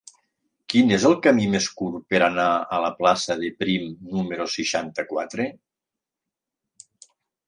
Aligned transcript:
Quin 0.73 0.91
és 0.95 1.03
el 1.07 1.15
camí 1.25 1.43
més 1.55 1.65
curt 1.81 2.07
per 2.13 2.21
anar 2.27 2.47
a 2.77 2.79
la 2.85 2.89
plaça 3.01 3.35
de 3.41 3.51
Prim 3.59 3.85
número 4.15 4.47
seixanta-quatre? 4.55 5.45